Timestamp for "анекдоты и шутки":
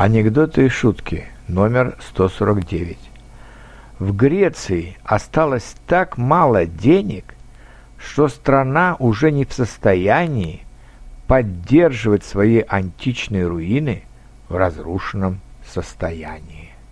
0.00-1.26